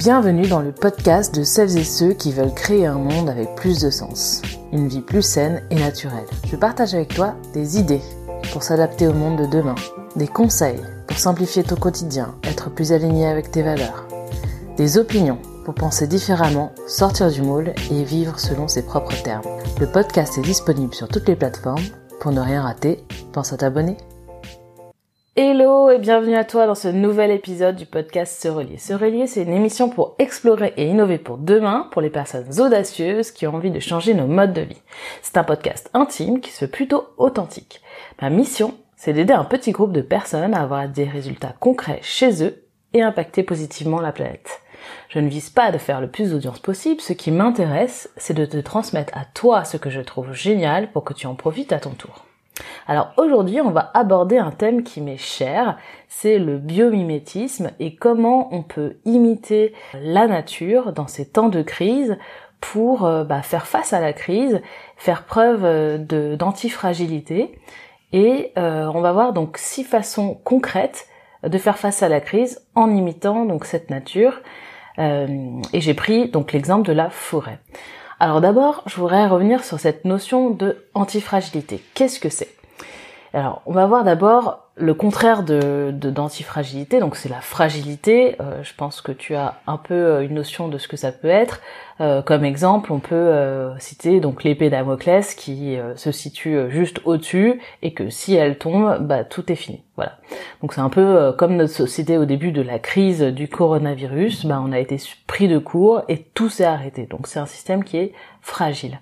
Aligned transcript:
Bienvenue 0.00 0.48
dans 0.48 0.62
le 0.62 0.72
podcast 0.72 1.34
de 1.34 1.42
celles 1.42 1.76
et 1.76 1.84
ceux 1.84 2.14
qui 2.14 2.32
veulent 2.32 2.54
créer 2.54 2.86
un 2.86 2.96
monde 2.96 3.28
avec 3.28 3.54
plus 3.54 3.82
de 3.82 3.90
sens, 3.90 4.40
une 4.72 4.88
vie 4.88 5.02
plus 5.02 5.20
saine 5.20 5.60
et 5.68 5.74
naturelle. 5.74 6.24
Je 6.46 6.56
partage 6.56 6.94
avec 6.94 7.14
toi 7.14 7.34
des 7.52 7.78
idées 7.78 8.00
pour 8.50 8.62
s'adapter 8.62 9.06
au 9.06 9.12
monde 9.12 9.38
de 9.38 9.44
demain, 9.44 9.74
des 10.16 10.26
conseils 10.26 10.80
pour 11.06 11.18
simplifier 11.18 11.64
ton 11.64 11.76
quotidien, 11.76 12.34
être 12.44 12.70
plus 12.70 12.92
aligné 12.92 13.26
avec 13.26 13.50
tes 13.50 13.62
valeurs, 13.62 14.08
des 14.78 14.96
opinions 14.96 15.38
pour 15.66 15.74
penser 15.74 16.06
différemment, 16.06 16.72
sortir 16.86 17.30
du 17.30 17.42
moule 17.42 17.74
et 17.90 18.02
vivre 18.02 18.40
selon 18.40 18.68
ses 18.68 18.86
propres 18.86 19.22
termes. 19.22 19.44
Le 19.78 19.86
podcast 19.86 20.38
est 20.38 20.42
disponible 20.42 20.94
sur 20.94 21.08
toutes 21.08 21.28
les 21.28 21.36
plateformes. 21.36 21.84
Pour 22.20 22.32
ne 22.32 22.40
rien 22.40 22.62
rater, 22.62 23.04
pense 23.34 23.52
à 23.52 23.58
t'abonner. 23.58 23.98
Hello 25.42 25.88
et 25.88 25.98
bienvenue 25.98 26.36
à 26.36 26.44
toi 26.44 26.66
dans 26.66 26.74
ce 26.74 26.88
nouvel 26.88 27.30
épisode 27.30 27.74
du 27.74 27.86
podcast 27.86 28.42
Se 28.42 28.46
Relier. 28.46 28.76
Se 28.76 28.92
Relier, 28.92 29.26
c'est 29.26 29.44
une 29.44 29.54
émission 29.54 29.88
pour 29.88 30.14
explorer 30.18 30.74
et 30.76 30.86
innover 30.86 31.16
pour 31.16 31.38
demain, 31.38 31.88
pour 31.92 32.02
les 32.02 32.10
personnes 32.10 32.60
audacieuses 32.60 33.30
qui 33.30 33.46
ont 33.46 33.54
envie 33.54 33.70
de 33.70 33.80
changer 33.80 34.12
nos 34.12 34.26
modes 34.26 34.52
de 34.52 34.60
vie. 34.60 34.82
C'est 35.22 35.38
un 35.38 35.42
podcast 35.42 35.88
intime 35.94 36.42
qui 36.42 36.50
se 36.50 36.66
veut 36.66 36.70
plutôt 36.70 37.06
authentique. 37.16 37.80
Ma 38.20 38.28
mission, 38.28 38.74
c'est 38.96 39.14
d'aider 39.14 39.32
un 39.32 39.46
petit 39.46 39.72
groupe 39.72 39.92
de 39.92 40.02
personnes 40.02 40.52
à 40.52 40.60
avoir 40.60 40.86
des 40.90 41.04
résultats 41.04 41.54
concrets 41.58 42.00
chez 42.02 42.44
eux 42.44 42.66
et 42.92 43.00
impacter 43.00 43.42
positivement 43.42 44.02
la 44.02 44.12
planète. 44.12 44.60
Je 45.08 45.20
ne 45.20 45.28
vise 45.30 45.48
pas 45.48 45.72
de 45.72 45.78
faire 45.78 46.02
le 46.02 46.10
plus 46.10 46.32
d'audience 46.32 46.58
possible, 46.58 47.00
ce 47.00 47.14
qui 47.14 47.30
m'intéresse, 47.30 48.10
c'est 48.18 48.34
de 48.34 48.44
te 48.44 48.58
transmettre 48.58 49.16
à 49.16 49.24
toi 49.24 49.64
ce 49.64 49.78
que 49.78 49.88
je 49.88 50.02
trouve 50.02 50.34
génial 50.34 50.92
pour 50.92 51.02
que 51.02 51.14
tu 51.14 51.26
en 51.26 51.34
profites 51.34 51.72
à 51.72 51.80
ton 51.80 51.92
tour. 51.92 52.26
Alors 52.86 53.12
aujourd'hui, 53.16 53.60
on 53.60 53.70
va 53.70 53.90
aborder 53.94 54.38
un 54.38 54.50
thème 54.50 54.82
qui 54.82 55.00
m'est 55.00 55.16
cher, 55.16 55.78
c'est 56.08 56.38
le 56.38 56.58
biomimétisme 56.58 57.70
et 57.78 57.94
comment 57.94 58.48
on 58.52 58.62
peut 58.62 58.96
imiter 59.04 59.74
la 59.94 60.26
nature 60.26 60.92
dans 60.92 61.06
ces 61.06 61.26
temps 61.28 61.48
de 61.48 61.62
crise 61.62 62.18
pour 62.60 63.04
euh, 63.06 63.24
bah, 63.24 63.42
faire 63.42 63.66
face 63.66 63.92
à 63.92 64.00
la 64.00 64.12
crise, 64.12 64.60
faire 64.96 65.24
preuve 65.24 65.64
euh, 65.64 66.36
d'antifragilité. 66.36 67.58
Et 68.12 68.52
euh, 68.58 68.90
on 68.92 69.00
va 69.00 69.12
voir 69.12 69.32
donc 69.32 69.56
six 69.56 69.84
façons 69.84 70.40
concrètes 70.44 71.06
de 71.44 71.56
faire 71.58 71.78
face 71.78 72.02
à 72.02 72.08
la 72.08 72.20
crise 72.20 72.60
en 72.74 72.90
imitant 72.90 73.46
donc 73.46 73.64
cette 73.64 73.88
nature. 73.88 74.42
et 74.98 75.80
j'ai 75.80 75.94
pris 75.94 76.28
donc 76.28 76.52
l'exemple 76.52 76.86
de 76.86 76.92
la 76.92 77.08
forêt. 77.08 77.58
Alors 78.18 78.42
d'abord, 78.42 78.82
je 78.84 78.96
voudrais 78.96 79.26
revenir 79.26 79.64
sur 79.64 79.80
cette 79.80 80.04
notion 80.04 80.50
de 80.50 80.84
antifragilité. 80.92 81.82
Qu'est-ce 81.94 82.20
que 82.20 82.28
c'est? 82.28 82.59
Alors, 83.32 83.62
on 83.66 83.72
va 83.72 83.86
voir 83.86 84.02
d'abord 84.02 84.66
le 84.76 84.94
contraire 84.94 85.44
de 85.44 85.92
d'antifragilité, 85.92 86.98
donc 86.98 87.14
c'est 87.14 87.28
la 87.28 87.40
fragilité. 87.40 88.36
Euh, 88.40 88.62
je 88.62 88.74
pense 88.74 89.00
que 89.00 89.12
tu 89.12 89.36
as 89.36 89.60
un 89.66 89.76
peu 89.76 89.94
euh, 89.94 90.24
une 90.24 90.34
notion 90.34 90.68
de 90.68 90.78
ce 90.78 90.88
que 90.88 90.96
ça 90.96 91.12
peut 91.12 91.28
être. 91.28 91.60
Euh, 92.00 92.22
comme 92.22 92.44
exemple, 92.44 92.92
on 92.92 92.98
peut 92.98 93.70
citer 93.78 94.20
donc 94.20 94.42
l'épée 94.42 94.70
Damoclès 94.70 95.34
qui 95.34 95.76
se 95.96 96.10
situe 96.12 96.70
juste 96.70 97.00
au-dessus 97.04 97.60
et 97.82 97.92
que 97.92 98.08
si 98.08 98.34
elle 98.34 98.56
tombe, 98.56 98.98
bah 99.00 99.22
tout 99.22 99.52
est 99.52 99.56
fini. 99.56 99.82
Voilà. 99.96 100.16
Donc 100.62 100.72
c'est 100.72 100.80
un 100.80 100.88
peu 100.88 101.32
comme 101.36 101.56
notre 101.56 101.74
société 101.74 102.16
au 102.16 102.24
début 102.24 102.52
de 102.52 102.62
la 102.62 102.78
crise 102.78 103.20
du 103.20 103.48
coronavirus, 103.48 104.46
bah 104.46 104.62
on 104.64 104.72
a 104.72 104.78
été 104.78 104.96
pris 105.26 105.46
de 105.46 105.58
court 105.58 106.02
et 106.08 106.22
tout 106.34 106.48
s'est 106.48 106.64
arrêté. 106.64 107.04
Donc 107.04 107.26
c'est 107.26 107.38
un 107.38 107.46
système 107.46 107.84
qui 107.84 107.98
est 107.98 108.12
fragile. 108.40 108.98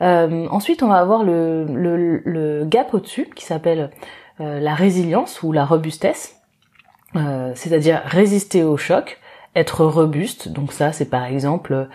Ensuite, 0.00 0.82
on 0.82 0.88
va 0.88 0.98
avoir 0.98 1.24
le, 1.24 1.64
le, 1.64 2.22
le 2.24 2.64
gap 2.64 2.94
au-dessus 2.94 3.28
qui 3.34 3.44
s'appelle 3.44 3.90
euh, 4.40 4.58
la 4.58 4.74
résilience 4.74 5.42
ou 5.42 5.52
la 5.52 5.66
robustesse, 5.66 6.40
euh, 7.14 7.52
c'est-à-dire 7.54 8.00
résister 8.06 8.64
au 8.64 8.78
choc, 8.78 9.18
être 9.54 9.84
robuste. 9.84 10.48
Donc 10.48 10.72
ça, 10.72 10.92
c'est 10.92 11.10
par 11.10 11.26
exemple 11.26 11.88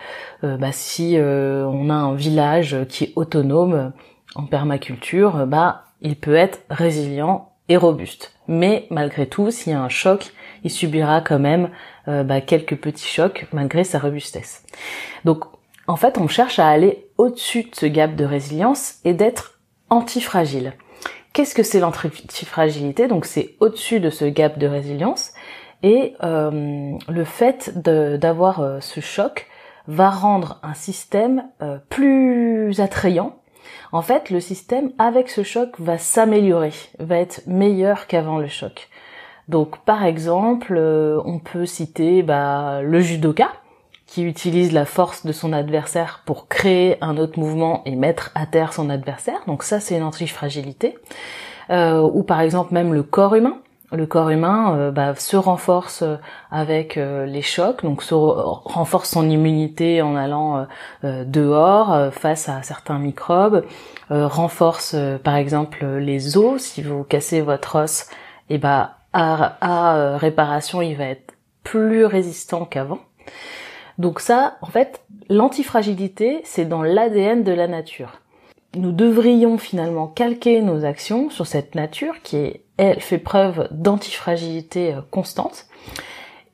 euh, 0.44 0.56
bah, 0.56 0.70
si 0.70 1.16
on 1.18 1.90
a 1.90 1.94
un 1.94 2.14
village 2.14 2.76
qui 2.88 3.04
est 3.04 3.12
autonome 3.16 3.92
en 4.36 4.44
permaculture, 4.44 5.46
bah 5.46 5.84
il 6.02 6.14
peut 6.14 6.36
être 6.36 6.60
résilient 6.70 7.50
et 7.68 7.76
robuste. 7.76 8.32
Mais 8.46 8.86
malgré 8.90 9.26
tout, 9.26 9.50
s'il 9.50 9.72
y 9.72 9.74
a 9.74 9.80
un 9.80 9.88
choc, 9.88 10.32
il 10.62 10.70
subira 10.70 11.20
quand 11.20 11.40
même 11.40 11.70
bah, 12.06 12.40
quelques 12.40 12.76
petits 12.76 13.08
chocs 13.08 13.46
malgré 13.52 13.82
sa 13.82 13.98
robustesse. 13.98 14.64
Donc 15.24 15.46
en 15.88 15.96
fait, 15.96 16.18
on 16.18 16.28
cherche 16.28 16.60
à 16.60 16.68
aller 16.68 17.05
au-dessus 17.18 17.64
de 17.64 17.74
ce 17.74 17.86
gap 17.86 18.14
de 18.14 18.24
résilience 18.24 18.96
et 19.04 19.14
d'être 19.14 19.58
antifragile. 19.90 20.74
Qu'est-ce 21.32 21.54
que 21.54 21.62
c'est 21.62 21.80
l'antifragilité? 21.80 23.08
Donc 23.08 23.26
c'est 23.26 23.56
au-dessus 23.60 24.00
de 24.00 24.10
ce 24.10 24.24
gap 24.24 24.58
de 24.58 24.66
résilience 24.66 25.32
et 25.82 26.14
euh, 26.22 26.96
le 27.08 27.24
fait 27.24 27.78
d'avoir 27.78 28.60
euh, 28.60 28.80
ce 28.80 29.00
choc 29.00 29.46
va 29.86 30.10
rendre 30.10 30.58
un 30.62 30.74
système 30.74 31.44
euh, 31.62 31.78
plus 31.90 32.80
attrayant. 32.80 33.36
En 33.92 34.02
fait, 34.02 34.30
le 34.30 34.40
système 34.40 34.92
avec 34.98 35.28
ce 35.28 35.42
choc 35.42 35.78
va 35.78 35.98
s'améliorer, 35.98 36.72
va 36.98 37.18
être 37.18 37.42
meilleur 37.46 38.06
qu'avant 38.06 38.38
le 38.38 38.48
choc. 38.48 38.88
Donc 39.48 39.78
par 39.84 40.04
exemple, 40.04 40.76
on 40.76 41.38
peut 41.38 41.66
citer 41.66 42.22
bah, 42.22 42.80
le 42.82 43.00
judoka 43.00 43.48
qui 44.06 44.22
utilise 44.22 44.72
la 44.72 44.84
force 44.84 45.26
de 45.26 45.32
son 45.32 45.52
adversaire 45.52 46.22
pour 46.24 46.48
créer 46.48 46.96
un 47.02 47.16
autre 47.16 47.38
mouvement 47.38 47.82
et 47.84 47.96
mettre 47.96 48.30
à 48.34 48.46
terre 48.46 48.72
son 48.72 48.88
adversaire. 48.88 49.40
Donc 49.46 49.62
ça, 49.62 49.80
c'est 49.80 49.96
une 49.96 50.04
antifragilité. 50.04 50.96
Euh, 51.70 52.00
ou 52.00 52.22
par 52.22 52.40
exemple 52.40 52.72
même 52.72 52.94
le 52.94 53.02
corps 53.02 53.34
humain. 53.34 53.58
Le 53.92 54.04
corps 54.04 54.30
humain 54.30 54.76
euh, 54.76 54.90
bah, 54.90 55.14
se 55.14 55.36
renforce 55.36 56.02
euh, 56.02 56.16
avec 56.50 56.96
euh, 56.96 57.24
les 57.24 57.42
chocs, 57.42 57.84
donc 57.84 58.02
se 58.02 58.14
renforce 58.14 59.10
son 59.10 59.30
immunité 59.30 60.02
en 60.02 60.16
allant 60.16 60.66
dehors 61.02 62.12
face 62.12 62.48
à 62.48 62.62
certains 62.62 62.98
microbes, 62.98 63.64
renforce 64.10 64.96
par 65.22 65.36
exemple 65.36 65.84
les 65.84 66.36
os. 66.36 66.60
Si 66.60 66.82
vous 66.82 67.04
cassez 67.04 67.40
votre 67.40 67.76
os, 67.76 68.02
et 68.48 68.54
eh 68.54 68.58
bah 68.58 68.98
à, 69.12 69.56
à 69.60 70.16
réparation, 70.16 70.82
il 70.82 70.96
va 70.96 71.04
être 71.04 71.34
plus 71.62 72.04
résistant 72.04 72.64
qu'avant. 72.64 73.00
Donc 73.98 74.20
ça, 74.20 74.56
en 74.60 74.66
fait, 74.66 75.02
l'antifragilité, 75.28 76.40
c'est 76.44 76.66
dans 76.66 76.82
l'ADN 76.82 77.42
de 77.42 77.52
la 77.52 77.66
nature. 77.66 78.20
Nous 78.74 78.92
devrions 78.92 79.56
finalement 79.56 80.06
calquer 80.06 80.60
nos 80.60 80.84
actions 80.84 81.30
sur 81.30 81.46
cette 81.46 81.74
nature 81.74 82.20
qui, 82.22 82.60
elle, 82.76 83.00
fait 83.00 83.18
preuve 83.18 83.68
d'antifragilité 83.70 84.92
euh, 84.92 85.00
constante 85.10 85.66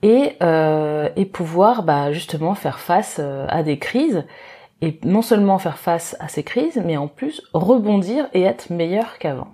et, 0.03 0.37
euh, 0.43 1.09
et 1.17 1.25
pouvoir 1.25 1.83
bah, 1.83 2.13
justement 2.13 2.55
faire 2.55 2.79
face 2.79 3.17
euh, 3.19 3.47
à 3.49 3.63
des 3.63 3.79
crises 3.79 4.25
et 4.83 4.99
non 5.05 5.23
seulement 5.23 5.59
faire 5.59 5.79
face 5.79 6.17
à 6.21 6.29
ces 6.29 6.43
crises, 6.43 6.81
mais 6.85 6.97
en 6.97 7.09
plus 7.09 7.43
rebondir 7.53 8.29
et 8.35 8.43
être 8.43 8.71
meilleur 8.71 9.19
qu'avant. 9.19 9.49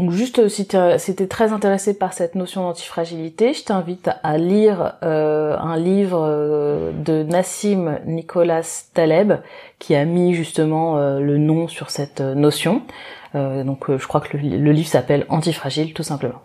Donc 0.00 0.12
juste 0.12 0.38
euh, 0.38 0.48
si 0.48 0.66
tu 1.14 1.22
es 1.22 1.26
très 1.26 1.52
intéressé 1.52 1.92
par 1.92 2.14
cette 2.14 2.34
notion 2.34 2.62
d'antifragilité, 2.62 3.52
je 3.52 3.64
t'invite 3.64 4.08
à 4.22 4.38
lire 4.38 4.94
euh, 5.02 5.58
un 5.58 5.76
livre 5.76 6.24
euh, 6.26 6.90
de 6.92 7.22
Nassim 7.22 7.98
Nicolas 8.06 8.86
Taleb 8.94 9.34
qui 9.78 9.94
a 9.94 10.06
mis 10.06 10.32
justement 10.32 10.98
le 11.18 11.36
nom 11.36 11.68
sur 11.68 11.90
cette 11.90 12.22
notion. 12.22 12.80
donc 13.34 13.94
je 13.94 14.06
crois 14.06 14.22
que 14.22 14.38
le, 14.38 14.72
livre 14.72 14.88
s'appelle 14.88 15.26
Antifragile 15.28 15.92
tout 15.92 16.02
simplement. 16.02 16.40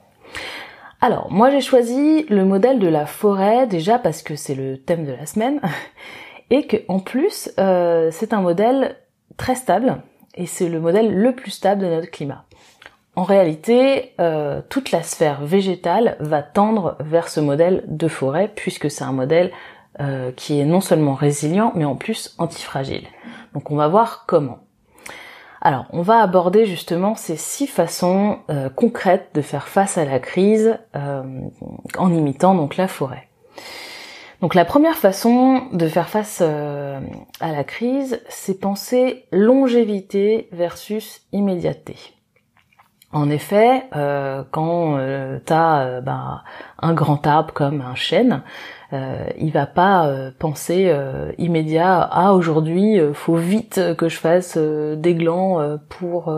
Alors 1.00 1.32
moi 1.32 1.50
j'ai 1.50 1.62
choisi 1.62 2.26
le 2.28 2.44
modèle 2.44 2.80
de 2.80 2.90
la 2.90 3.06
forêt 3.06 3.68
déjà 3.68 4.00
parce 4.00 4.22
que 4.22 4.36
c'est 4.36 4.56
le 4.56 4.78
thème 4.78 5.06
de 5.06 5.14
la 5.14 5.26
semaine 5.26 5.62
et 6.50 6.68
que 6.68 6.78
en 6.90 7.00
plus 7.00 7.50
c'est 7.56 8.34
un 8.34 8.42
modèle 8.42 8.98
très 9.38 9.56
stable 9.56 10.02
et 10.34 10.46
c'est 10.46 10.68
le 10.68 10.82
modèle 10.82 11.14
le 11.14 11.34
plus 11.34 11.52
stable 11.52 11.82
de 11.82 11.88
notre 11.88 12.12
climat. 12.12 12.46
En 13.16 13.24
réalité, 13.24 14.14
euh, 14.20 14.62
toute 14.68 14.92
la 14.92 15.02
sphère 15.02 15.42
végétale 15.42 16.18
va 16.20 16.44
tendre 16.44 16.98
vers 17.00 17.30
ce 17.30 17.40
modèle 17.40 17.84
de 17.88 18.10
forêt 18.10 18.52
puisque 18.54 18.92
c'est 18.92 19.06
un 19.06 19.14
modèle 19.14 19.52
euh, 20.02 20.32
qui 20.34 20.60
est 20.60 20.66
non 20.66 20.82
seulement 20.82 21.14
résilient 21.14 21.72
mais 21.76 21.86
en 21.86 21.96
plus 21.96 22.36
antifragile. 22.40 23.08
Donc 23.54 23.72
on 23.72 23.78
va 23.78 23.88
voir 23.88 24.26
comment. 24.28 24.60
Alors 25.62 25.86
on 25.92 26.02
va 26.02 26.22
aborder 26.22 26.66
justement 26.66 27.16
ces 27.16 27.38
six 27.38 27.68
façons 27.68 28.40
euh, 28.50 28.70
concrètes 28.70 29.30
de 29.34 29.42
faire 29.42 29.70
face 29.70 29.98
à 29.98 30.04
la 30.04 30.20
crise 30.20 30.78
en 30.94 32.14
imitant 32.14 32.54
donc 32.54 32.76
la 32.76 32.90
forêt. 32.90 33.30
Donc 34.42 34.56
la 34.56 34.66
première 34.66 34.98
façon 34.98 35.64
de 35.72 35.88
faire 35.88 36.10
face 36.10 36.42
à 36.42 37.52
la 37.52 37.64
crise, 37.64 38.22
c'est 38.28 38.60
penser 38.60 39.26
longévité 39.32 40.50
versus 40.52 41.22
immédiateté. 41.32 42.15
En 43.16 43.30
effet, 43.30 43.84
euh, 43.96 44.44
quand 44.52 44.98
euh, 44.98 45.40
euh, 45.50 46.02
ben, 46.02 46.42
un 46.82 46.94
grand 46.94 47.26
arbre 47.26 47.54
comme 47.54 47.80
un 47.80 47.96
chêne, 47.96 48.42
il 49.38 49.52
va 49.52 49.66
pas 49.66 50.10
penser 50.40 50.94
immédiat 51.38 52.08
ah 52.12 52.34
aujourd'hui 52.34 52.98
faut 53.14 53.36
vite 53.36 53.82
que 53.98 54.08
je 54.08 54.18
fasse 54.18 54.58
des 54.58 55.16
glands 55.16 55.78
pour 55.90 56.34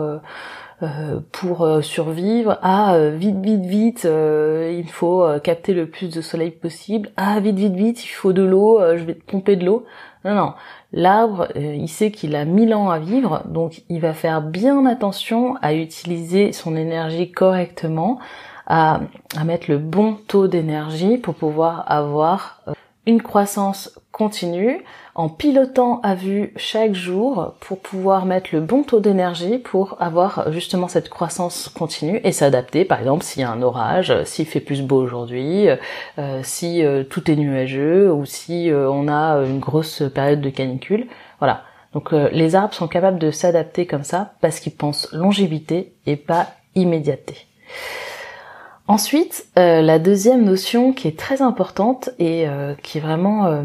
pour 1.32 1.68
survivre. 1.82 2.58
À 2.62 2.98
vite 3.10 3.38
vite 3.40 3.64
vite 3.64 4.04
il 4.04 4.88
faut 4.88 5.26
capter 5.42 5.74
le 5.74 5.86
plus 5.86 6.08
de 6.14 6.20
soleil 6.20 6.50
possible. 6.50 7.10
Ah 7.16 7.40
vite 7.40 7.56
vite 7.56 7.74
vite 7.74 8.04
il 8.04 8.08
faut 8.08 8.32
de 8.32 8.42
l'eau 8.42 8.80
je 8.96 9.04
vais 9.04 9.14
pomper 9.14 9.56
de 9.56 9.64
l'eau. 9.64 9.84
Non 10.24 10.34
non. 10.34 10.54
L'arbre 10.92 11.48
il 11.56 11.88
sait 11.88 12.10
qu'il 12.10 12.36
a 12.36 12.44
mille 12.44 12.74
ans 12.74 12.90
à 12.90 12.98
vivre 12.98 13.42
donc 13.46 13.82
il 13.88 14.00
va 14.00 14.12
faire 14.14 14.40
bien 14.42 14.86
attention 14.86 15.56
à 15.62 15.74
utiliser 15.74 16.52
son 16.52 16.76
énergie 16.76 17.30
correctement 17.30 18.18
à, 18.66 19.00
à 19.36 19.44
mettre 19.44 19.70
le 19.70 19.78
bon 19.78 20.16
taux 20.28 20.46
d'énergie 20.46 21.18
pour 21.18 21.34
pouvoir 21.34 21.84
avoir 21.90 22.60
une 23.06 23.22
croissance 23.22 23.97
continue 24.18 24.82
en 25.14 25.28
pilotant 25.28 26.00
à 26.02 26.16
vue 26.16 26.52
chaque 26.56 26.92
jour 26.92 27.54
pour 27.60 27.78
pouvoir 27.78 28.26
mettre 28.26 28.50
le 28.52 28.60
bon 28.60 28.82
taux 28.82 28.98
d'énergie 28.98 29.58
pour 29.58 29.96
avoir 30.00 30.50
justement 30.50 30.88
cette 30.88 31.08
croissance 31.08 31.68
continue 31.68 32.20
et 32.24 32.32
s'adapter 32.32 32.84
par 32.84 32.98
exemple 32.98 33.22
s'il 33.22 33.42
y 33.42 33.44
a 33.44 33.50
un 33.50 33.62
orage, 33.62 34.12
s'il 34.24 34.46
fait 34.46 34.60
plus 34.60 34.82
beau 34.82 35.00
aujourd'hui, 35.00 35.68
euh, 36.18 36.40
si 36.42 36.84
euh, 36.84 37.04
tout 37.04 37.30
est 37.30 37.36
nuageux 37.36 38.12
ou 38.12 38.26
si 38.26 38.70
euh, 38.70 38.90
on 38.90 39.06
a 39.06 39.44
une 39.44 39.60
grosse 39.60 40.02
période 40.12 40.40
de 40.40 40.50
canicule. 40.50 41.06
Voilà. 41.38 41.62
Donc 41.94 42.12
les 42.12 42.54
arbres 42.54 42.74
sont 42.74 42.86
capables 42.86 43.18
de 43.18 43.30
s'adapter 43.30 43.86
comme 43.86 44.04
ça 44.04 44.34
parce 44.42 44.60
qu'ils 44.60 44.74
pensent 44.74 45.08
longévité 45.12 45.94
et 46.04 46.16
pas 46.16 46.48
immédiateté. 46.74 47.46
Ensuite, 48.88 49.46
euh, 49.58 49.82
la 49.82 49.98
deuxième 49.98 50.46
notion 50.46 50.94
qui 50.94 51.08
est 51.08 51.18
très 51.18 51.42
importante 51.42 52.08
et 52.18 52.48
euh, 52.48 52.74
qui 52.82 52.96
est 52.96 53.02
vraiment 53.02 53.44
euh, 53.44 53.62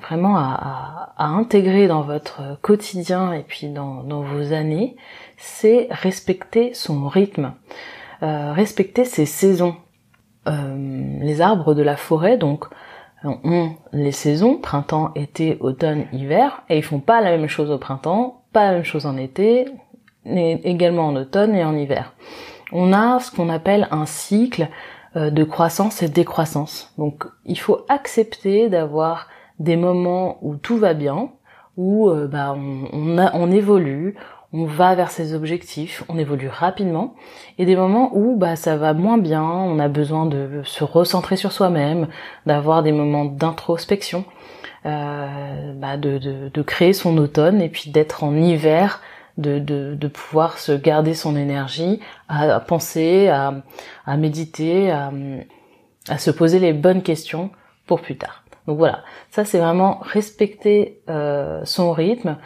vraiment 0.00 0.36
à, 0.36 1.12
intégrer 1.16 1.88
dans 1.88 2.02
votre 2.02 2.60
quotidien 2.62 3.32
et 3.32 3.42
puis 3.42 3.68
dans, 3.68 4.04
vos 4.04 4.52
années, 4.52 4.94
c'est 5.36 5.88
respecter 5.90 6.72
son 6.72 7.08
rythme, 7.08 7.52
respecter 8.20 9.04
ses 9.04 9.26
saisons. 9.26 9.76
les 10.46 11.40
arbres 11.40 11.74
de 11.74 11.82
la 11.82 11.96
forêt, 11.96 12.36
donc, 12.36 12.64
ont 13.22 13.70
les 13.92 14.12
saisons 14.12 14.56
printemps, 14.56 15.12
été, 15.14 15.56
automne, 15.60 16.06
hiver, 16.12 16.62
et 16.68 16.78
ils 16.78 16.82
font 16.82 16.98
pas 17.00 17.20
la 17.20 17.36
même 17.36 17.48
chose 17.48 17.70
au 17.70 17.78
printemps, 17.78 18.42
pas 18.52 18.66
la 18.66 18.72
même 18.72 18.84
chose 18.84 19.06
en 19.06 19.16
été, 19.16 19.66
mais 20.24 20.60
également 20.64 21.06
en 21.06 21.16
automne 21.16 21.54
et 21.54 21.64
en 21.64 21.76
hiver 21.76 22.12
on 22.74 22.92
a 22.92 23.20
ce 23.20 23.30
qu'on 23.30 23.48
appelle 23.48 23.88
un 23.90 24.04
cycle 24.04 24.68
euh, 25.16 25.30
de 25.30 25.44
croissance 25.44 26.02
et 26.02 26.08
décroissance. 26.08 26.92
Donc 26.98 27.24
il 27.46 27.58
faut 27.58 27.86
accepter 27.88 28.68
d'avoir 28.68 29.28
des 29.58 29.76
moments 29.76 30.38
où 30.42 30.56
tout 30.56 30.76
va 30.76 30.92
bien, 30.92 31.30
où 31.76 32.10
euh, 32.10 32.26
bah, 32.26 32.54
on, 32.56 33.50
évolue, 33.50 34.16
on 34.52 34.64
va 34.64 34.94
vers 34.96 35.10
ses 35.10 35.34
objectifs, 35.34 36.04
on 36.08 36.18
évolue 36.18 36.48
rapidement, 36.48 37.14
et 37.58 37.64
des 37.64 37.76
moments 37.76 38.10
où 38.12 38.36
bah, 38.36 38.56
ça 38.56 38.76
va 38.76 38.92
moins 38.92 39.18
bien, 39.18 39.44
on 39.44 39.78
a 39.78 39.88
besoin 39.88 40.26
de 40.26 40.62
se 40.64 40.82
recentrer 40.82 41.36
sur 41.36 41.52
soi-même, 41.52 42.08
d'avoir 42.46 42.82
des 42.82 42.92
moments 42.92 43.24
d'introspection, 43.24 44.24
euh, 44.86 45.72
bah, 45.74 45.96
de, 45.96 46.62
créer 46.62 46.92
son 46.92 47.16
automne 47.18 47.62
et 47.62 47.68
puis 47.68 47.90
d'être 47.90 48.24
en 48.24 48.36
hiver 48.36 49.00
de, 49.38 49.58
de, 49.58 50.08
pouvoir 50.08 50.58
se 50.58 50.72
garder 50.72 51.14
son 51.14 51.36
énergie, 51.36 52.00
à, 52.28 52.60
penser, 52.60 53.28
à, 53.28 53.62
à 54.06 54.16
méditer, 54.16 54.90
à, 54.90 55.10
à, 56.08 56.18
se 56.18 56.30
poser 56.30 56.60
les 56.60 56.72
bonnes 56.72 57.02
questions 57.02 57.50
pour 57.86 58.00
plus 58.00 58.16
tard. 58.16 58.44
Donc 58.66 58.78
voilà, 58.78 59.02
ça 59.30 59.44
c'est 59.44 59.58
vraiment 59.58 59.98
respecter 60.02 61.00
euh, 61.10 61.62
son 61.64 61.92
rythme, 61.92 62.38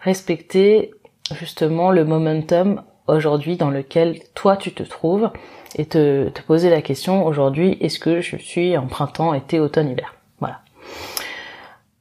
respecter 0.00 0.92
justement 1.34 1.90
le 1.90 2.04
momentum 2.04 2.82
aujourd'hui 3.08 3.56
dans 3.56 3.70
lequel 3.70 4.20
toi 4.34 4.56
tu 4.56 4.72
te 4.72 4.82
trouves 4.82 5.30
et 5.74 5.84
te, 5.84 6.28
te 6.28 6.40
poser 6.42 6.70
la 6.70 6.80
question 6.80 7.26
aujourd'hui 7.26 7.76
est-ce 7.80 7.98
que 7.98 8.20
je 8.20 8.36
suis 8.36 8.76
en 8.76 8.86
printemps, 8.86 9.34
été, 9.34 9.60
automne, 9.60 9.90
hiver? 9.90 10.14
Voilà. 10.38 10.60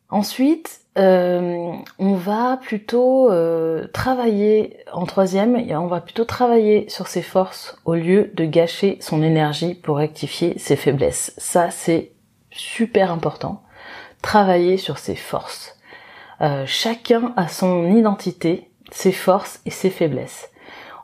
Ensuite, 0.10 0.85
euh, 0.98 1.74
on 2.00 2.14
va 2.14 2.58
plutôt 2.62 3.30
euh, 3.30 3.86
travailler 3.92 4.78
en 4.94 5.06
troisième, 5.06 5.56
on 5.72 5.88
va 5.88 6.00
plutôt 6.00 6.24
travailler 6.24 6.88
sur 6.90 7.08
ses 7.08 7.22
forces 7.22 7.78
au 7.84 7.96
lieu 7.96 8.32
de 8.34 8.46
gâcher 8.46 8.98
son 9.02 9.22
énergie 9.22 9.76
pour 9.76 9.98
rectifier 9.98 10.58
ses 10.58 10.78
faiblesses. 10.78 11.34
Ça, 11.38 11.70
c'est 11.70 12.12
super 12.50 13.12
important. 13.12 13.62
Travailler 14.22 14.78
sur 14.78 14.98
ses 14.98 15.16
forces. 15.16 15.78
Euh, 16.40 16.64
chacun 16.66 17.34
a 17.36 17.50
son 17.50 17.90
identité, 17.94 18.70
ses 18.92 19.12
forces 19.12 19.60
et 19.66 19.72
ses 19.72 19.90
faiblesses. 19.90 20.50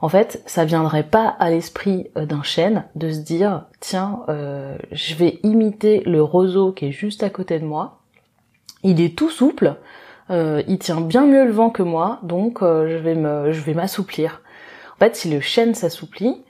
En 0.01 0.07
fait, 0.07 0.41
ça 0.45 0.63
viendrait 0.63 1.03
pas 1.03 1.27
à 1.27 1.49
l'esprit 1.49 2.09
d'un 2.15 2.43
chêne 2.43 2.85
de 2.95 3.11
se 3.11 3.19
dire 3.19 3.65
tiens, 3.81 4.21
je 4.27 5.13
vais 5.13 5.39
imiter 5.43 5.99
le 6.07 6.23
roseau 6.23 6.71
qui 6.71 6.87
est 6.87 6.91
juste 6.91 7.21
à 7.21 7.29
côté 7.29 7.59
de 7.59 7.65
moi 7.65 8.00
il 8.83 9.01
est 9.01 9.17
tout 9.17 9.29
souple, 9.29 9.75
euh, 10.29 10.63
il 10.67 10.79
tient 10.79 11.01
bien 11.01 11.25
mieux 11.25 11.45
le 11.45 11.51
vent 11.51 11.69
que 11.69 11.83
moi, 11.83 12.19
donc 12.23 12.61
euh, 12.61 12.87
je 12.89 12.97
vais 12.97 13.15
vais 13.15 13.73
m'assouplir. 13.73 14.41
En 14.95 14.99
fait, 14.99 15.15
si 15.15 15.29
le 15.29 15.39
chêne 15.39 15.75
s'assouplit, 15.75 16.43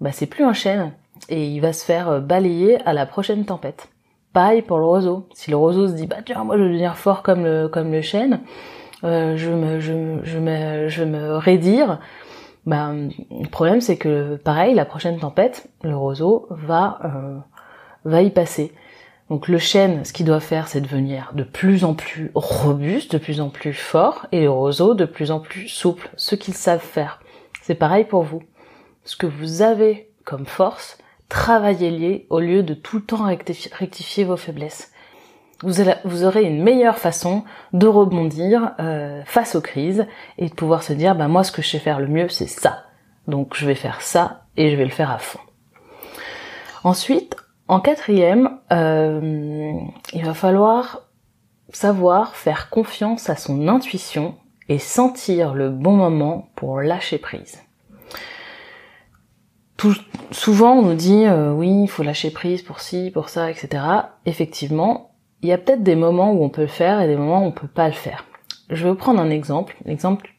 bah 0.00 0.12
c'est 0.12 0.26
plus 0.26 0.44
un 0.44 0.52
chêne 0.52 0.92
et 1.28 1.46
il 1.46 1.60
va 1.60 1.72
se 1.72 1.84
faire 1.84 2.08
euh, 2.08 2.20
balayer 2.20 2.80
à 2.86 2.92
la 2.92 3.06
prochaine 3.06 3.44
tempête. 3.44 3.88
Pareil 4.32 4.62
pour 4.62 4.78
le 4.78 4.84
roseau. 4.84 5.28
Si 5.34 5.50
le 5.50 5.56
roseau 5.56 5.88
se 5.88 5.92
dit 5.92 6.06
bah 6.06 6.16
tiens 6.24 6.44
moi 6.44 6.56
je 6.56 6.62
veux 6.62 6.68
devenir 6.68 6.96
fort 6.96 7.22
comme 7.22 7.44
le 7.44 7.68
comme 7.68 7.92
le 7.92 8.02
chêne, 8.02 8.40
je 9.02 9.50
me 9.50 9.78
je, 9.80 9.92
je 10.22 10.38
me 10.38 10.88
je 10.88 11.04
me 11.04 11.36
raidire. 11.36 12.00
Bah 12.66 12.92
le 12.92 13.48
problème 13.48 13.80
c'est 13.80 13.96
que 13.96 14.34
pareil 14.36 14.74
la 14.74 14.84
prochaine 14.84 15.18
tempête, 15.18 15.68
le 15.84 15.96
roseau 15.96 16.48
va 16.50 16.98
va 18.04 18.22
y 18.22 18.30
passer. 18.30 18.72
Donc 19.30 19.48
le 19.48 19.58
chêne, 19.58 20.04
ce 20.04 20.12
qu'il 20.12 20.26
doit 20.26 20.40
faire, 20.40 20.68
c'est 20.68 20.80
devenir 20.80 21.32
de 21.34 21.44
plus 21.44 21.84
en 21.84 21.94
plus 21.94 22.30
robuste, 22.34 23.12
de 23.12 23.18
plus 23.18 23.40
en 23.40 23.48
plus 23.48 23.72
fort, 23.72 24.26
et 24.32 24.42
le 24.42 24.50
roseau 24.50 24.94
de 24.94 25.06
plus 25.06 25.30
en 25.30 25.40
plus 25.40 25.68
souple, 25.68 26.10
ce 26.16 26.34
qu'ils 26.34 26.54
savent 26.54 26.80
faire. 26.80 27.20
C'est 27.62 27.74
pareil 27.74 28.04
pour 28.04 28.22
vous. 28.22 28.42
Ce 29.04 29.16
que 29.16 29.26
vous 29.26 29.62
avez 29.62 30.10
comme 30.24 30.46
force, 30.46 30.98
travaillez-les 31.28 32.26
au 32.28 32.40
lieu 32.40 32.62
de 32.62 32.74
tout 32.74 32.96
le 32.96 33.04
temps 33.04 33.24
rectifier, 33.24 34.24
vos 34.24 34.36
faiblesses. 34.36 34.90
Vous, 35.62 36.24
aurez 36.24 36.42
une 36.42 36.62
meilleure 36.62 36.98
façon 36.98 37.44
de 37.72 37.86
rebondir 37.86 38.72
euh, 38.80 39.22
face 39.24 39.54
aux 39.54 39.62
crises 39.62 40.06
et 40.36 40.48
de 40.48 40.54
pouvoir 40.54 40.82
se 40.82 40.92
dire, 40.92 41.14
bah 41.14 41.28
moi 41.28 41.42
ce 41.42 41.52
que 41.52 41.62
je 41.62 41.68
sais 41.68 41.78
faire 41.78 42.00
le 42.00 42.08
mieux, 42.08 42.28
c'est 42.28 42.48
ça. 42.48 42.84
Donc 43.28 43.54
je 43.54 43.64
vais 43.64 43.74
faire 43.74 44.02
ça 44.02 44.44
et 44.58 44.70
je 44.70 44.76
vais 44.76 44.84
le 44.84 44.90
faire 44.90 45.10
à 45.10 45.18
fond. 45.18 45.38
Ensuite, 46.82 47.36
en 47.68 47.80
quatrième, 47.80 48.58
euh, 48.72 49.72
il 50.12 50.24
va 50.24 50.34
falloir 50.34 51.02
savoir 51.70 52.36
faire 52.36 52.68
confiance 52.68 53.30
à 53.30 53.36
son 53.36 53.68
intuition 53.68 54.34
et 54.68 54.78
sentir 54.78 55.54
le 55.54 55.70
bon 55.70 55.92
moment 55.92 56.50
pour 56.56 56.80
lâcher 56.80 57.18
prise. 57.18 57.62
Tout, 59.76 59.96
souvent 60.30 60.74
on 60.74 60.82
nous 60.82 60.94
dit 60.94 61.24
euh, 61.26 61.52
oui, 61.52 61.82
il 61.82 61.88
faut 61.88 62.02
lâcher 62.02 62.30
prise 62.30 62.62
pour 62.62 62.80
ci, 62.80 63.10
pour 63.12 63.28
ça, 63.28 63.50
etc. 63.50 63.82
Effectivement, 64.26 65.10
il 65.42 65.48
y 65.48 65.52
a 65.52 65.58
peut-être 65.58 65.82
des 65.82 65.96
moments 65.96 66.32
où 66.32 66.44
on 66.44 66.50
peut 66.50 66.62
le 66.62 66.68
faire 66.68 67.00
et 67.00 67.06
des 67.06 67.16
moments 67.16 67.42
où 67.42 67.46
on 67.46 67.52
peut 67.52 67.66
pas 67.66 67.88
le 67.88 67.94
faire. 67.94 68.24
Je 68.70 68.86
vais 68.86 68.94
prendre 68.94 69.20
un 69.20 69.30
exemple, 69.30 69.76
l'exemple 69.84 70.30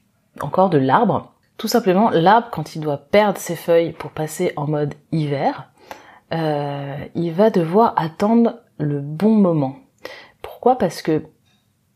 encore 0.41 0.69
de 0.69 0.77
l'arbre. 0.77 1.33
Tout 1.57 1.67
simplement, 1.67 2.09
l'arbre 2.09 2.49
quand 2.51 2.75
il 2.75 2.81
doit 2.81 2.97
perdre 2.97 3.39
ses 3.39 3.55
feuilles 3.55 3.93
pour 3.93 4.11
passer 4.11 4.51
en 4.55 4.67
mode 4.67 4.95
hiver, 5.11 5.69
euh, 6.35 6.97
il 7.15 7.31
va 7.31 7.49
devoir 7.49 7.93
attendre 7.97 8.59
le 8.77 8.99
bon 8.99 9.31
moment. 9.31 9.77
Pourquoi? 10.41 10.77
Parce 10.77 11.01
que 11.01 11.23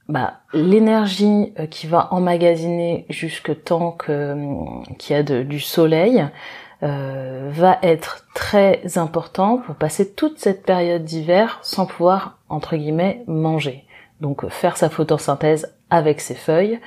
bah, 0.08 0.42
l'énergie 0.54 1.54
euh, 1.60 1.66
qui 1.66 1.88
va 1.88 2.14
emmagasiner 2.14 3.06
jusque 3.10 3.64
tant 3.64 3.92
que 3.92 4.36
qu'il 4.98 5.16
y 5.16 5.20
a 5.20 5.24
du 5.24 5.60
soleil 5.60 6.26
euh, 6.84 7.50
va 7.52 7.80
être 7.84 8.28
très 8.34 8.98
important 8.98 9.58
pour 9.58 9.76
passer 9.76 10.14
toute 10.14 10.40
cette 10.40 10.64
période 10.64 11.04
d'hiver 11.04 11.60
sans 11.62 11.86
pouvoir 11.86 12.38
entre 12.48 12.78
guillemets 12.78 13.24
manger. 13.28 13.84
Donc 14.22 14.48
faire 14.50 14.78
sa 14.78 14.90
photosynthèse 14.90 15.76
avec 15.90 16.22
ses 16.22 16.36
feuilles 16.36 16.80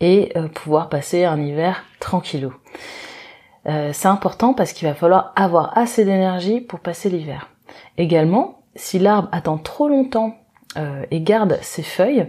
et 0.00 0.32
pouvoir 0.54 0.88
passer 0.88 1.24
un 1.24 1.40
hiver 1.40 1.84
tranquillou. 1.98 2.54
Euh, 3.66 3.90
c'est 3.92 4.08
important 4.08 4.54
parce 4.54 4.72
qu'il 4.72 4.88
va 4.88 4.94
falloir 4.94 5.32
avoir 5.36 5.76
assez 5.76 6.04
d'énergie 6.04 6.60
pour 6.60 6.80
passer 6.80 7.10
l'hiver. 7.10 7.48
Également, 7.98 8.60
si 8.74 8.98
l'arbre 8.98 9.28
attend 9.32 9.58
trop 9.58 9.88
longtemps 9.88 10.36
euh, 10.78 11.04
et 11.10 11.20
garde 11.20 11.58
ses 11.62 11.82
feuilles, 11.82 12.20
et 12.20 12.28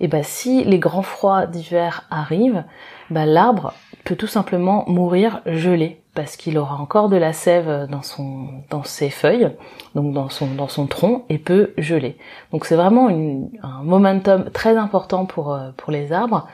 eh 0.00 0.08
ben 0.08 0.22
si 0.22 0.64
les 0.64 0.78
grands 0.78 1.02
froids 1.02 1.46
d'hiver 1.46 2.04
arrivent, 2.10 2.64
ben 3.10 3.24
l'arbre 3.24 3.72
peut 4.04 4.16
tout 4.16 4.26
simplement 4.26 4.84
mourir 4.88 5.40
gelé 5.46 6.02
parce 6.14 6.36
qu'il 6.36 6.58
aura 6.58 6.76
encore 6.76 7.08
de 7.08 7.16
la 7.16 7.32
sève 7.32 7.86
dans 7.90 8.02
son 8.02 8.48
dans 8.70 8.82
ses 8.82 9.10
feuilles, 9.10 9.50
donc 9.94 10.12
dans 10.12 10.28
son 10.28 10.46
dans 10.54 10.68
son 10.68 10.86
tronc 10.86 11.24
et 11.28 11.38
peut 11.38 11.74
geler. 11.78 12.16
Donc 12.52 12.64
c'est 12.64 12.76
vraiment 12.76 13.08
un 13.08 13.82
momentum 13.82 14.50
très 14.50 14.76
important 14.76 15.26
pour 15.26 15.52
euh, 15.52 15.70
pour 15.76 15.92
les 15.92 16.12
arbres 16.12 16.48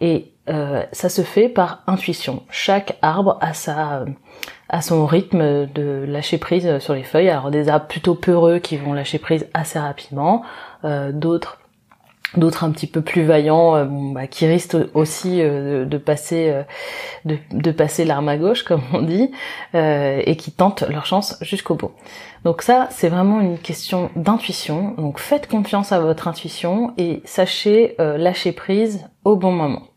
et 0.00 0.31
ça 0.46 1.08
se 1.08 1.22
fait 1.22 1.48
par 1.48 1.82
intuition. 1.86 2.42
Chaque 2.50 2.98
arbre 3.02 3.38
a 3.40 3.54
sa 3.54 4.04
à 4.68 4.80
son 4.80 5.04
rythme 5.06 5.66
de 5.66 6.04
lâcher 6.08 6.38
prise 6.38 6.78
sur 6.78 6.94
les 6.94 7.04
feuilles. 7.04 7.28
Alors 7.28 7.50
des 7.50 7.68
arbres 7.68 7.86
plutôt 7.86 8.14
peureux 8.14 8.58
qui 8.58 8.76
vont 8.76 8.92
lâcher 8.92 9.18
prise 9.18 9.46
assez 9.54 9.78
rapidement, 9.78 10.42
d'autres 10.82 11.58
d'autres 12.36 12.64
un 12.64 12.70
petit 12.70 12.86
peu 12.86 13.02
plus 13.02 13.22
vaillants 13.22 13.76
euh, 13.76 13.86
bah, 13.88 14.26
qui 14.26 14.46
risquent 14.46 14.76
aussi 14.94 15.40
euh, 15.40 15.84
de, 15.84 15.98
passer 15.98 16.50
euh, 16.50 16.62
de, 17.24 17.70
passer 17.70 18.04
l'arme 18.04 18.28
à 18.28 18.36
gauche 18.36 18.62
comme 18.64 18.82
on 18.92 19.02
dit 19.02 19.30
et 19.74 20.36
qui 20.36 20.52
tentent 20.52 20.82
leur 20.82 21.06
chance 21.06 21.38
jusqu'au 21.40 21.74
bout. 21.74 21.92
Donc 22.44 22.62
ça 22.62 22.88
c'est 22.90 23.08
vraiment 23.08 23.40
une 23.40 23.58
question 23.58 24.10
d'intuition. 24.16 24.94
Donc 24.96 25.18
faites 25.18 25.48
confiance 25.48 25.92
à 25.92 26.00
votre 26.00 26.28
intuition 26.28 26.92
et 26.98 27.22
sachez 27.24 27.96
lâcher 27.98 28.52
prise 28.52 29.06
au 29.24 29.36
bon 29.36 29.52
moment. 29.52 29.91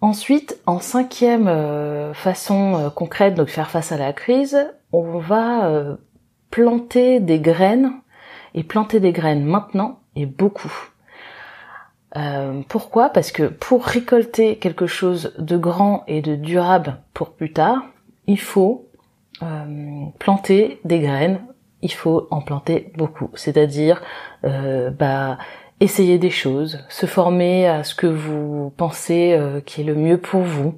Ensuite, 0.00 0.58
en 0.66 0.80
cinquième 0.80 2.14
façon 2.14 2.90
concrète 2.94 3.34
de 3.34 3.44
faire 3.44 3.70
face 3.70 3.92
à 3.92 3.98
la 3.98 4.12
crise, 4.12 4.58
on 4.92 5.18
va 5.18 5.96
planter 6.50 7.20
des 7.20 7.38
graines 7.38 7.92
et 8.54 8.64
planter 8.64 9.00
des 9.00 9.12
graines 9.12 9.44
maintenant 9.44 10.00
et 10.16 10.26
beaucoup. 10.26 10.72
Euh, 12.16 12.62
pourquoi? 12.68 13.10
Parce 13.10 13.30
que 13.30 13.44
pour 13.44 13.84
récolter 13.84 14.56
quelque 14.56 14.86
chose 14.86 15.34
de 15.38 15.56
grand 15.56 16.04
et 16.08 16.22
de 16.22 16.34
durable 16.34 16.98
pour 17.14 17.30
plus 17.32 17.52
tard, 17.52 17.82
il 18.26 18.40
faut 18.40 18.88
euh, 19.42 20.04
planter 20.18 20.80
des 20.84 21.00
graines, 21.00 21.40
il 21.82 21.92
faut 21.92 22.26
en 22.30 22.40
planter 22.40 22.92
beaucoup. 22.96 23.30
C'est-à-dire 23.34 24.02
euh, 24.44 24.90
bah, 24.90 25.38
essayer 25.80 26.18
des 26.18 26.30
choses, 26.30 26.84
se 26.88 27.06
former 27.06 27.66
à 27.66 27.84
ce 27.84 27.94
que 27.94 28.06
vous 28.06 28.72
pensez 28.76 29.38
qui 29.64 29.80
est 29.80 29.84
le 29.84 29.94
mieux 29.94 30.18
pour 30.18 30.42
vous, 30.42 30.74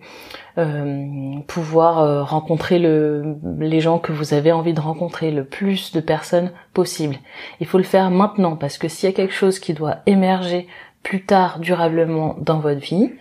euh, 0.59 1.39
pouvoir 1.47 2.01
euh, 2.01 2.23
rencontrer 2.23 2.79
le, 2.79 3.37
les 3.59 3.81
gens 3.81 3.99
que 3.99 4.13
vous 4.13 4.35
avez 4.35 4.53
envie 4.53 4.75
de 4.75 4.81
rencontrer, 4.81 5.31
le 5.31 5.45
plus 5.45 5.93
de 5.93 6.01
personnes 6.01 6.51
possible. 6.75 7.17
Il 7.61 7.67
faut 7.67 7.79
le 7.79 7.85
faire 7.85 8.11
maintenant 8.11 8.57
parce 8.57 8.77
que 8.77 8.87
s'il 8.87 9.09
y 9.09 9.13
a 9.13 9.17
quelque 9.17 9.33
chose 9.33 9.59
qui 9.59 9.73
doit 9.73 10.01
émerger 10.05 10.67
plus 11.03 11.25
tard 11.25 11.59
durablement 11.59 12.37
dans 12.39 12.59
votre 12.59 12.81
vie, 12.81 13.13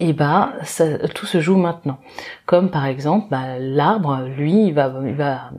et 0.00 0.08
eh 0.08 0.12
bah 0.12 0.52
ça, 0.64 0.98
tout 1.08 1.26
se 1.26 1.40
joue 1.40 1.56
maintenant. 1.56 1.98
Comme 2.46 2.70
par 2.70 2.86
exemple 2.86 3.26
bah, 3.30 3.58
l'arbre, 3.58 4.22
lui, 4.36 4.66
il 4.66 4.74
va, 4.74 4.92
il 5.06 5.14
va 5.14 5.50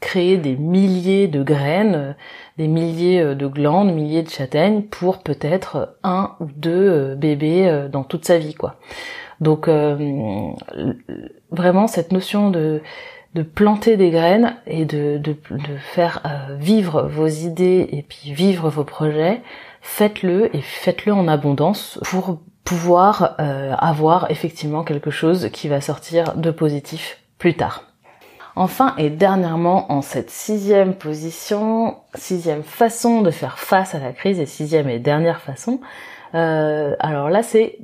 créer 0.00 0.36
des 0.36 0.56
milliers 0.56 1.28
de 1.28 1.42
graines, 1.42 2.16
des 2.58 2.66
milliers 2.66 3.34
de 3.34 3.46
glandes, 3.46 3.94
milliers 3.94 4.22
de 4.22 4.30
châtaignes 4.30 4.82
pour 4.82 5.22
peut-être 5.22 5.96
un 6.02 6.32
ou 6.40 6.46
deux 6.56 7.14
bébés 7.14 7.86
dans 7.90 8.02
toute 8.02 8.24
sa 8.24 8.38
vie, 8.38 8.54
quoi. 8.54 8.76
Donc 9.40 9.68
euh, 9.68 10.50
vraiment 11.50 11.86
cette 11.86 12.12
notion 12.12 12.50
de, 12.50 12.80
de 13.34 13.42
planter 13.42 13.96
des 13.96 14.10
graines 14.10 14.56
et 14.66 14.84
de, 14.84 15.18
de, 15.18 15.36
de 15.50 15.76
faire 15.76 16.22
euh, 16.24 16.54
vivre 16.56 17.02
vos 17.02 17.26
idées 17.26 17.88
et 17.90 18.02
puis 18.02 18.32
vivre 18.32 18.68
vos 18.70 18.84
projets, 18.84 19.42
faites-le 19.80 20.54
et 20.54 20.60
faites-le 20.60 21.12
en 21.12 21.26
abondance 21.26 21.98
pour 22.04 22.38
pouvoir 22.64 23.34
euh, 23.40 23.74
avoir 23.76 24.30
effectivement 24.30 24.84
quelque 24.84 25.10
chose 25.10 25.50
qui 25.52 25.68
va 25.68 25.80
sortir 25.80 26.36
de 26.36 26.50
positif 26.50 27.18
plus 27.38 27.54
tard. 27.54 27.84
Enfin 28.56 28.94
et 28.98 29.10
dernièrement, 29.10 29.90
en 29.92 30.00
cette 30.00 30.30
sixième 30.30 30.94
position, 30.94 31.96
sixième 32.14 32.62
façon 32.62 33.20
de 33.20 33.32
faire 33.32 33.58
face 33.58 33.96
à 33.96 33.98
la 33.98 34.12
crise 34.12 34.38
et 34.38 34.46
sixième 34.46 34.88
et 34.88 35.00
dernière 35.00 35.40
façon, 35.40 35.80
euh, 36.34 36.94
alors 37.00 37.30
là 37.30 37.42
c'est 37.42 37.78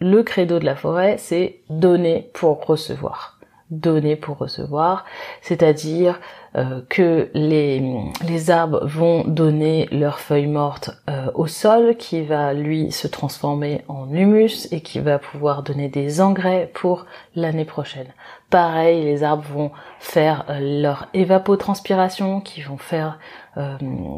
le 0.00 0.22
credo 0.22 0.58
de 0.58 0.64
la 0.64 0.74
forêt, 0.74 1.16
c'est 1.18 1.60
donner 1.68 2.30
pour 2.34 2.66
recevoir. 2.66 3.39
Donner 3.70 4.16
pour 4.16 4.38
recevoir, 4.38 5.04
c'est-à-dire 5.42 6.18
euh, 6.56 6.80
que 6.88 7.30
les, 7.34 7.80
les 8.26 8.50
arbres 8.50 8.84
vont 8.84 9.22
donner 9.22 9.88
leurs 9.92 10.18
feuilles 10.18 10.48
mortes 10.48 10.90
euh, 11.08 11.30
au 11.34 11.46
sol, 11.46 11.96
qui 11.96 12.22
va 12.22 12.52
lui 12.52 12.90
se 12.90 13.06
transformer 13.06 13.82
en 13.86 14.12
humus 14.12 14.66
et 14.72 14.80
qui 14.80 14.98
va 14.98 15.20
pouvoir 15.20 15.62
donner 15.62 15.88
des 15.88 16.20
engrais 16.20 16.68
pour 16.74 17.06
l'année 17.36 17.64
prochaine. 17.64 18.08
Pareil, 18.50 19.04
les 19.04 19.22
arbres 19.22 19.46
vont 19.48 19.70
faire 20.00 20.44
euh, 20.48 20.82
leur 20.82 21.06
évapotranspiration, 21.14 22.40
qui 22.40 22.62
vont 22.62 22.78
faire 22.78 23.18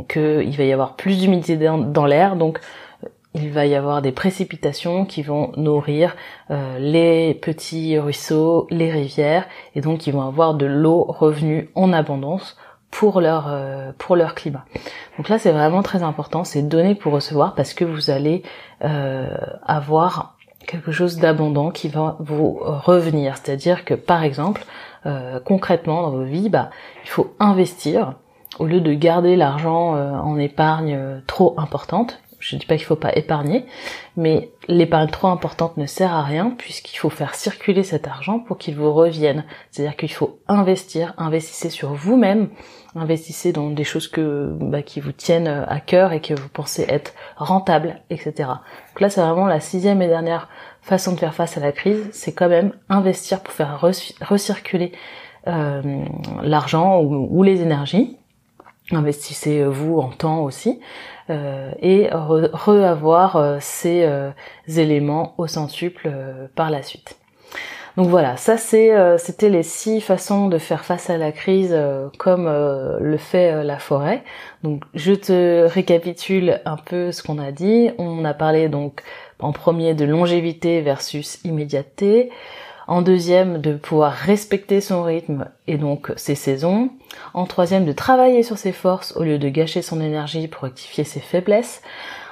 qu'il 0.08 0.56
va 0.56 0.64
y 0.64 0.72
avoir 0.72 0.94
plus 0.94 1.18
d'humidité 1.18 1.56
dans 1.56 2.06
l'air, 2.06 2.36
donc 2.36 2.60
il 3.34 3.50
va 3.50 3.66
y 3.66 3.74
avoir 3.74 4.02
des 4.02 4.12
précipitations 4.12 5.06
qui 5.06 5.22
vont 5.22 5.52
nourrir 5.56 6.16
euh, 6.50 6.78
les 6.78 7.34
petits 7.34 7.98
ruisseaux, 7.98 8.66
les 8.70 8.90
rivières, 8.90 9.46
et 9.74 9.80
donc 9.80 10.06
ils 10.06 10.12
vont 10.12 10.22
avoir 10.26 10.54
de 10.54 10.66
l'eau 10.66 11.04
revenue 11.04 11.70
en 11.74 11.92
abondance 11.92 12.56
pour 12.90 13.22
leur 13.22 13.46
euh, 13.48 13.92
pour 13.96 14.16
leur 14.16 14.34
climat. 14.34 14.64
Donc 15.16 15.30
là 15.30 15.38
c'est 15.38 15.52
vraiment 15.52 15.82
très 15.82 16.02
important, 16.02 16.44
c'est 16.44 16.62
donner 16.62 16.94
pour 16.94 17.12
recevoir 17.14 17.54
parce 17.54 17.72
que 17.72 17.86
vous 17.86 18.10
allez 18.10 18.42
euh, 18.84 19.28
avoir 19.62 20.36
quelque 20.66 20.92
chose 20.92 21.16
d'abondant 21.16 21.70
qui 21.70 21.88
va 21.88 22.16
vous 22.20 22.60
revenir. 22.62 23.36
C'est-à-dire 23.36 23.84
que 23.84 23.94
par 23.94 24.22
exemple, 24.22 24.64
concrètement 25.44 26.02
dans 26.02 26.10
vos 26.12 26.22
vies, 26.22 26.48
bah, 26.48 26.70
il 27.02 27.10
faut 27.10 27.34
investir 27.40 28.14
au 28.60 28.66
lieu 28.66 28.80
de 28.80 28.92
garder 28.92 29.34
l'argent 29.34 29.96
en 29.96 30.38
épargne 30.38 31.20
trop 31.26 31.54
importante, 31.56 32.22
je 32.42 32.56
ne 32.56 32.60
dis 32.60 32.66
pas 32.66 32.76
qu'il 32.76 32.86
faut 32.86 32.96
pas 32.96 33.14
épargner, 33.14 33.64
mais 34.16 34.50
l'épargne 34.66 35.08
trop 35.08 35.28
importante 35.28 35.76
ne 35.76 35.86
sert 35.86 36.12
à 36.12 36.24
rien 36.24 36.52
puisqu'il 36.58 36.96
faut 36.96 37.08
faire 37.08 37.36
circuler 37.36 37.84
cet 37.84 38.08
argent 38.08 38.40
pour 38.40 38.58
qu'il 38.58 38.74
vous 38.74 38.92
revienne. 38.92 39.44
C'est-à-dire 39.70 39.96
qu'il 39.96 40.12
faut 40.12 40.40
investir, 40.48 41.14
investissez 41.18 41.70
sur 41.70 41.94
vous-même, 41.94 42.48
investissez 42.96 43.52
dans 43.52 43.70
des 43.70 43.84
choses 43.84 44.08
que 44.08 44.50
bah, 44.60 44.82
qui 44.82 44.98
vous 44.98 45.12
tiennent 45.12 45.46
à 45.46 45.78
cœur 45.78 46.12
et 46.12 46.20
que 46.20 46.34
vous 46.34 46.48
pensez 46.48 46.84
être 46.88 47.14
rentables, 47.36 48.02
etc. 48.10 48.32
Donc 48.38 49.00
là, 49.00 49.08
c'est 49.08 49.20
vraiment 49.20 49.46
la 49.46 49.60
sixième 49.60 50.02
et 50.02 50.08
dernière 50.08 50.48
façon 50.80 51.12
de 51.12 51.20
faire 51.20 51.34
face 51.34 51.56
à 51.56 51.60
la 51.60 51.70
crise, 51.70 52.08
c'est 52.10 52.32
quand 52.32 52.48
même 52.48 52.72
investir 52.88 53.40
pour 53.40 53.54
faire 53.54 53.80
recirculer 54.20 54.90
euh, 55.46 56.04
l'argent 56.42 57.00
ou, 57.00 57.42
les 57.44 57.62
énergies. 57.62 58.18
Investissez 58.92 59.64
vous 59.64 59.98
en 59.98 60.10
temps 60.10 60.42
aussi. 60.44 60.80
Euh, 61.30 61.70
et 61.80 62.08
re-avoir 62.10 63.36
euh, 63.36 63.56
ces 63.60 64.02
euh, 64.02 64.30
éléments 64.66 65.34
au 65.38 65.46
centuple 65.46 66.10
par 66.56 66.70
la 66.70 66.82
suite. 66.82 67.16
Donc 67.96 68.08
voilà, 68.08 68.38
ça 68.38 68.56
c'est 68.56 68.90
c'était 69.18 69.50
les 69.50 69.62
six 69.62 70.00
façons 70.00 70.48
de 70.48 70.56
faire 70.56 70.82
face 70.82 71.10
à 71.10 71.18
la 71.18 71.30
crise 71.30 71.76
comme 72.18 72.46
le 72.46 73.16
fait 73.18 73.62
la 73.62 73.78
forêt. 73.78 74.24
Donc 74.62 74.82
je 74.94 75.12
te 75.12 75.66
récapitule 75.66 76.62
un 76.64 76.76
peu 76.78 77.12
ce 77.12 77.22
qu'on 77.22 77.38
a 77.38 77.52
dit. 77.52 77.90
On 77.98 78.24
a 78.24 78.32
parlé 78.32 78.70
donc 78.70 79.02
en 79.40 79.52
premier 79.52 79.92
de 79.92 80.06
longévité 80.06 80.80
versus 80.80 81.38
immédiateté. 81.44 82.30
En 82.86 83.02
deuxième, 83.02 83.60
de 83.60 83.74
pouvoir 83.74 84.12
respecter 84.12 84.80
son 84.80 85.02
rythme 85.02 85.48
et 85.66 85.78
donc 85.78 86.12
ses 86.16 86.34
saisons. 86.34 86.90
En 87.34 87.46
troisième, 87.46 87.84
de 87.84 87.92
travailler 87.92 88.42
sur 88.42 88.58
ses 88.58 88.72
forces 88.72 89.16
au 89.16 89.22
lieu 89.22 89.38
de 89.38 89.48
gâcher 89.48 89.82
son 89.82 90.00
énergie 90.00 90.48
pour 90.48 90.64
rectifier 90.64 91.04
ses 91.04 91.20
faiblesses. 91.20 91.82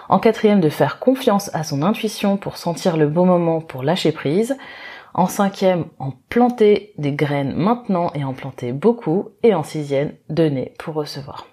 En 0.09 0.19
quatrième, 0.19 0.61
de 0.61 0.69
faire 0.69 0.99
confiance 0.99 1.55
à 1.55 1.63
son 1.63 1.83
intuition 1.83 2.37
pour 2.37 2.57
sentir 2.57 2.97
le 2.97 3.07
bon 3.07 3.27
moment 3.27 3.61
pour 3.61 3.83
lâcher 3.83 4.13
prise. 4.13 4.57
En 5.15 5.27
cinquième, 5.27 5.87
en 5.99 6.13
planter 6.29 6.93
des 6.99 7.13
graines 7.13 7.55
maintenant 7.55 8.11
et 8.15 8.25
en 8.25 8.33
planter 8.33 8.73
beaucoup. 8.73 9.29
Et 9.43 9.55
en 9.55 9.63
sixième, 9.63 10.13
donner 10.29 10.75
pour 10.79 10.95
recevoir. 10.95 11.47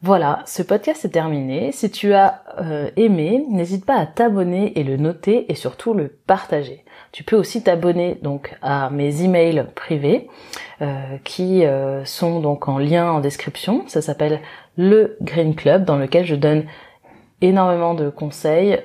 Voilà, 0.00 0.44
ce 0.46 0.62
podcast 0.62 1.04
est 1.04 1.08
terminé. 1.08 1.72
Si 1.72 1.90
tu 1.90 2.14
as 2.14 2.44
euh, 2.60 2.88
aimé, 2.94 3.44
n'hésite 3.50 3.84
pas 3.84 3.96
à 3.96 4.06
t'abonner 4.06 4.78
et 4.78 4.84
le 4.84 4.96
noter 4.96 5.50
et 5.50 5.56
surtout 5.56 5.92
le 5.92 6.06
partager. 6.06 6.84
Tu 7.10 7.24
peux 7.24 7.34
aussi 7.34 7.64
t'abonner 7.64 8.16
donc 8.22 8.56
à 8.62 8.90
mes 8.90 9.24
emails 9.24 9.66
privés 9.74 10.28
euh, 10.82 11.16
qui 11.24 11.64
euh, 11.64 12.04
sont 12.04 12.38
donc 12.38 12.68
en 12.68 12.78
lien 12.78 13.10
en 13.10 13.18
description. 13.18 13.82
Ça 13.88 14.00
s'appelle 14.00 14.38
le 14.76 15.16
Green 15.20 15.56
Club 15.56 15.84
dans 15.84 15.96
lequel 15.96 16.24
je 16.24 16.36
donne 16.36 16.66
énormément 17.40 17.94
de 17.94 18.08
conseils 18.08 18.80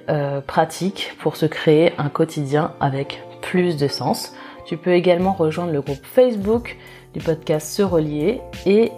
pratiques 0.46 1.13
pour 1.20 1.36
se 1.36 1.48
créer 1.48 1.91
un 1.98 2.10
quotidien 2.10 2.74
avec 2.79 3.22
plus 3.41 3.77
de 3.77 3.88
sens. 3.88 4.36
Tu 4.65 4.77
peux 4.77 4.93
également 4.93 5.34
rejoindre 5.34 5.74
le 5.74 5.82
groupe 5.82 6.03
Facebook 6.03 6.77
du 7.13 7.20
podcast 7.20 7.67
Se 7.67 7.82
Relier 7.82 8.41
et 8.65 8.91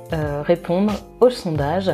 répondre 0.44 0.94
au 1.20 1.30
sondage. 1.30 1.92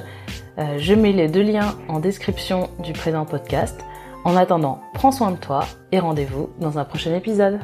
je 0.77 0.93
mets 0.93 1.11
les 1.11 1.27
deux 1.27 1.41
liens 1.41 1.75
en 1.87 1.99
description 1.99 2.69
du 2.79 2.93
présent 2.93 3.25
podcast. 3.25 3.79
En 4.23 4.35
attendant, 4.35 4.81
prends 4.93 5.11
soin 5.11 5.31
de 5.31 5.37
toi 5.37 5.65
et 5.91 5.99
rendez-vous 5.99 6.49
dans 6.59 6.77
un 6.77 6.85
prochain 6.85 7.15
épisode. 7.15 7.59